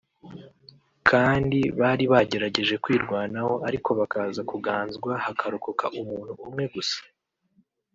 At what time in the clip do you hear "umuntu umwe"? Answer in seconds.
5.99-6.65